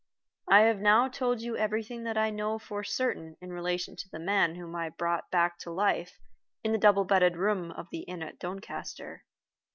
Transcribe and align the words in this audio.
I 0.49 0.61
have 0.61 0.79
now 0.79 1.07
told 1.07 1.41
you 1.43 1.55
everything 1.55 2.05
that 2.05 2.17
I 2.17 2.31
know 2.31 2.57
for 2.57 2.83
certain 2.83 3.37
in 3.39 3.53
relation 3.53 3.95
to 3.97 4.09
the 4.09 4.17
man 4.17 4.55
whom 4.55 4.75
I 4.75 4.89
brought 4.89 5.29
back 5.29 5.59
to 5.59 5.69
life 5.69 6.17
in 6.63 6.71
the 6.71 6.79
double 6.79 7.05
bedded 7.05 7.37
room 7.37 7.69
of 7.69 7.87
the 7.91 7.99
inn 7.99 8.23
at 8.23 8.39
Doncaster. 8.39 9.23